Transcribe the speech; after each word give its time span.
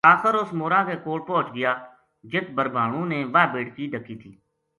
آخر 0.13 0.33
اُس 0.41 0.49
مورا 0.59 0.81
کے 0.87 0.95
کول 1.03 1.19
پوہچ 1.27 1.47
گیا 1.57 1.71
جِت 2.31 2.47
بھربھانو 2.55 3.01
نے 3.11 3.19
واہ 3.33 3.51
بیٹکی 3.53 3.85
ڈَکی 3.93 4.15
تھی 4.21 4.31